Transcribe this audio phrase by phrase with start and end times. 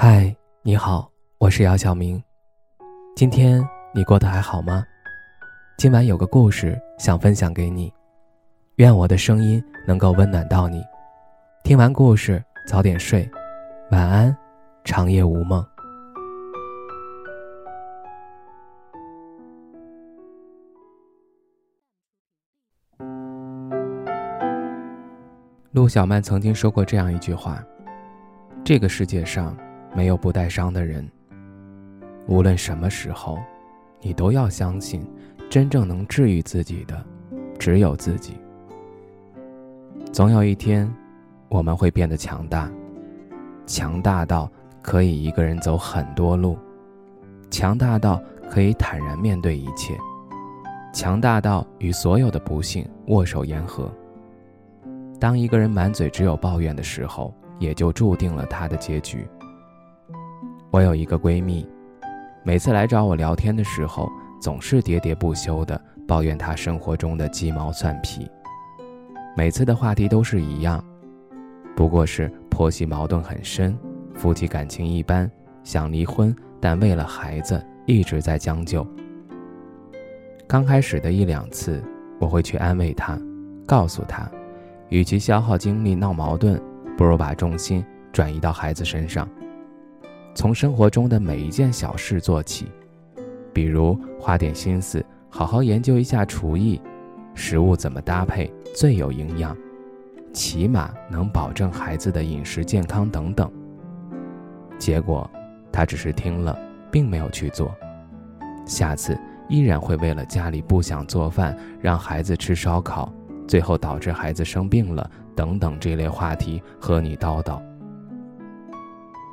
[0.00, 0.32] 嗨，
[0.62, 2.22] 你好，我是姚晓明。
[3.16, 4.84] 今天你过得还好吗？
[5.76, 7.92] 今晚有个故事想分享给你，
[8.76, 10.84] 愿我的声音能够温暖到你。
[11.64, 13.28] 听完故事早点睡，
[13.90, 14.36] 晚安，
[14.84, 15.66] 长夜无梦。
[25.72, 27.60] 陆小曼曾经说过这样一句话
[28.64, 29.58] ：“这个世界上。”
[29.98, 31.04] 没有不带伤的人。
[32.28, 33.36] 无论什么时候，
[34.00, 35.04] 你都要相信，
[35.50, 37.04] 真正能治愈自己的，
[37.58, 38.34] 只有自己。
[40.12, 40.88] 总有一天，
[41.48, 42.70] 我们会变得强大，
[43.66, 44.48] 强大到
[44.82, 46.56] 可以一个人走很多路，
[47.50, 49.98] 强大到可以坦然面对一切，
[50.94, 53.92] 强大到与所有的不幸握手言和。
[55.18, 59.26] 当一个人满嘴只有抱怨的时候，也就注定了他的结局。
[60.70, 61.66] 我有一个闺蜜，
[62.42, 64.06] 每次来找我聊天的时候，
[64.38, 68.30] 总是喋喋不休地抱怨她生活中的鸡毛蒜皮。
[69.34, 70.84] 每次的话题都是一样，
[71.74, 73.76] 不过是婆媳矛盾很深，
[74.14, 75.30] 夫妻感情一般，
[75.64, 78.86] 想离婚，但为了孩子一直在将就。
[80.46, 81.82] 刚开始的一两次，
[82.20, 83.18] 我会去安慰她，
[83.66, 84.30] 告诉她，
[84.90, 86.60] 与其消耗精力闹矛盾，
[86.94, 87.82] 不如把重心
[88.12, 89.26] 转移到孩子身上。
[90.38, 92.70] 从生活中的每一件小事做起，
[93.52, 96.80] 比如花点心思好好研究一下厨艺，
[97.34, 99.56] 食物怎么搭配最有营养，
[100.32, 103.50] 起码能保证孩子的饮食健康等等。
[104.78, 105.28] 结果，
[105.72, 106.56] 他只是听了，
[106.88, 107.74] 并没有去做。
[108.64, 113.12] 下次依然会为了家里不想做饭，让孩子吃烧烤，
[113.48, 117.60] 最后导致孩子生病了等等这类话题和你叨叨。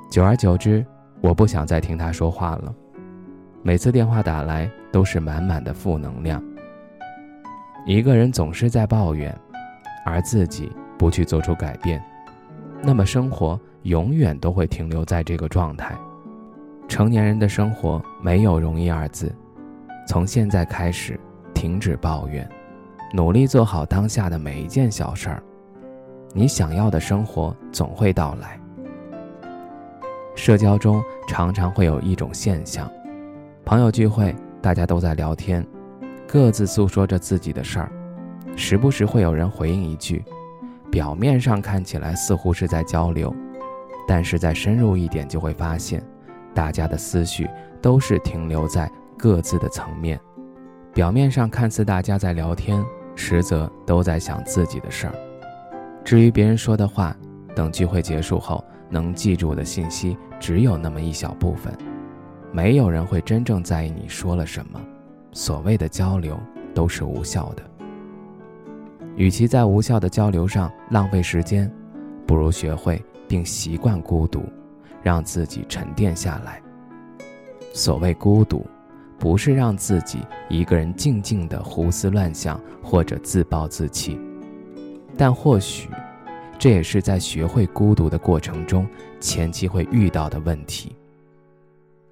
[0.10, 0.84] 久而久之。
[1.22, 2.74] 我不想再听他说话了，
[3.64, 6.44] 每次电话打来都是满满的负能量。
[7.86, 9.36] 一个人总是在抱怨，
[10.06, 12.04] 而自己不去做出改变，
[12.82, 15.96] 那么生活永远都会停留在这个状态。
[16.88, 19.34] 成年人的生活没有容易二字，
[20.08, 21.20] 从现在开始
[21.54, 22.48] 停止抱怨，
[23.14, 25.42] 努力做好当下的每一件小事儿，
[26.34, 28.60] 你想要的生活总会到来。
[30.36, 32.92] 社交中常常会有一种现象，
[33.64, 35.66] 朋友聚会，大家都在聊天，
[36.28, 37.92] 各自诉说着自己的事儿，
[38.56, 40.24] 时不时会有人回应一句，
[40.92, 43.34] 表面上看起来似乎是在交流，
[44.06, 46.04] 但是再深入一点就会发现，
[46.54, 47.50] 大家的思绪
[47.82, 50.20] 都是停留在各自的层面，
[50.94, 52.84] 表面上看似大家在聊天，
[53.16, 55.14] 实则都在想自己的事儿。
[56.04, 57.16] 至于别人说的话，
[57.56, 58.62] 等聚会结束后。
[58.90, 61.74] 能记住的信息只有那么一小部分，
[62.52, 64.82] 没有人会真正在意你说了什么。
[65.32, 66.40] 所谓的交流
[66.74, 67.64] 都是无效的。
[69.16, 71.72] 与其在无效的交流上浪费时间，
[72.26, 74.44] 不如学会并习惯孤独，
[75.02, 76.62] 让自己沉淀下来。
[77.74, 78.66] 所谓孤独，
[79.18, 80.20] 不是让自己
[80.50, 84.20] 一个人静静的胡思乱想或者自暴自弃，
[85.18, 85.90] 但或许。
[86.58, 88.88] 这也是在学会孤独的过程中，
[89.20, 90.96] 前期会遇到的问题。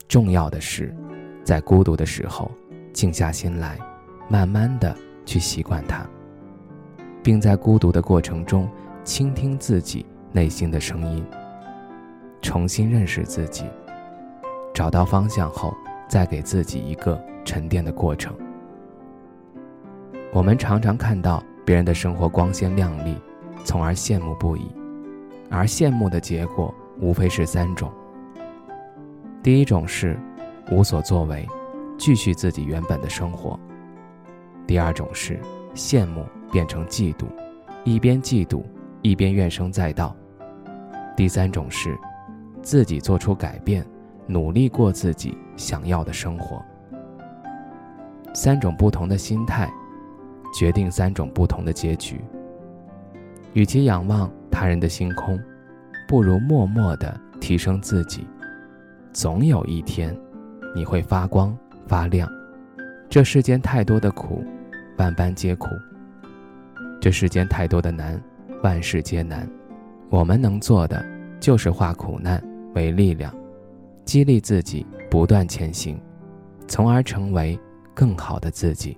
[0.08, 0.94] 重要的是，
[1.44, 2.52] 在孤独的时候，
[2.92, 3.80] 静下心来，
[4.30, 4.96] 慢慢的
[5.26, 6.06] 去习惯它，
[7.24, 8.70] 并在孤独的过程中，
[9.04, 11.26] 倾听自己内心的声音，
[12.42, 13.66] 重新认识自己，
[14.74, 15.74] 找到方向后，
[16.08, 18.36] 再给自己一个沉淀的过程。
[20.32, 23.18] 我们常常看到别人的生活光鲜亮丽。
[23.64, 24.72] 从而羡慕不已，
[25.50, 27.92] 而羡慕的结果无非是三种：
[29.42, 30.20] 第一种是
[30.72, 31.48] 无所作为，
[31.98, 33.58] 继续自己原本的生活；
[34.68, 35.40] 第二种是
[35.74, 37.26] 羡慕变成嫉妒，
[37.84, 38.64] 一边嫉妒
[39.02, 40.16] 一边怨声载道；
[41.16, 41.98] 第三种是
[42.62, 43.86] 自己做出改变，
[44.28, 46.64] 努力过自己想要的生活。
[48.34, 49.72] 三种不同的心态，
[50.54, 52.20] 决定三种不同的结局。
[53.54, 55.40] 与其仰望他人的星空，
[56.08, 58.28] 不如默默地提升自己。
[59.12, 60.16] 总有一天，
[60.76, 61.56] 你会发光
[61.88, 62.28] 发亮。
[63.10, 64.44] 这世间太多的苦，
[64.98, 65.68] 万般皆苦；
[67.00, 68.20] 这世间太多的难，
[68.64, 69.48] 万事皆难。
[70.10, 71.06] 我们能做的，
[71.40, 73.32] 就是化苦难为力量，
[74.04, 76.00] 激励自己不断前行，
[76.68, 77.60] 从而成为
[77.94, 78.98] 更好的自己。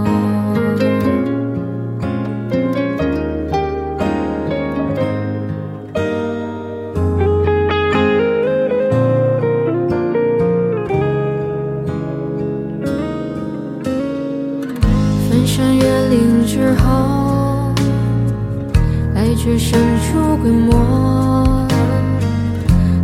[19.43, 21.67] 却神出鬼没。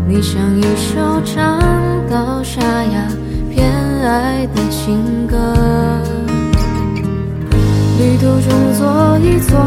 [0.08, 1.60] 你像一首唱
[2.08, 3.08] 到沙哑
[3.50, 3.88] 偏。
[4.08, 5.36] 爱的情歌，
[8.00, 9.58] 旅途中坐一坐，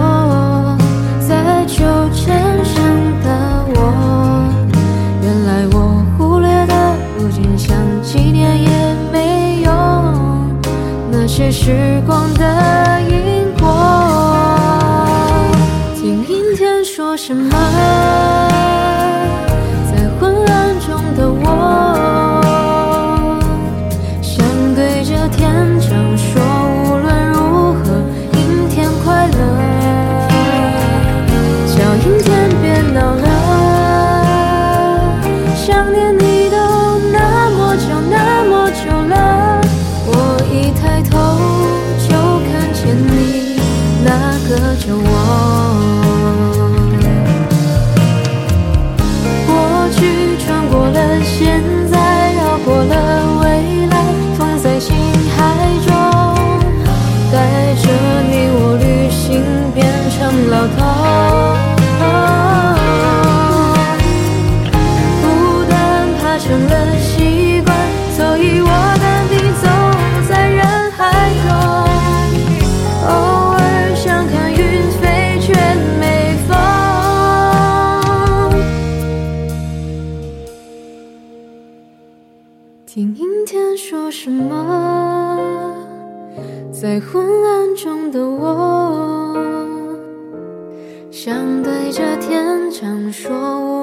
[91.31, 93.80] 想对着天讲说，